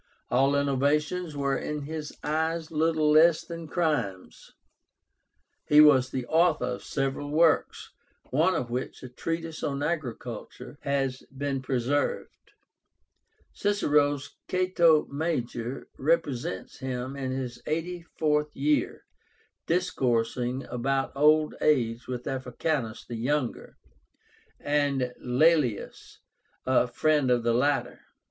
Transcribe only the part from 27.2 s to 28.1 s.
of the latter.